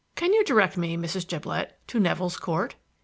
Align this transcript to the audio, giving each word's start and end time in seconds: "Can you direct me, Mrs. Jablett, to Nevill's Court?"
"Can 0.15 0.33
you 0.33 0.43
direct 0.43 0.77
me, 0.77 0.97
Mrs. 0.97 1.27
Jablett, 1.27 1.77
to 1.85 1.99
Nevill's 1.99 2.35
Court?" 2.37 2.73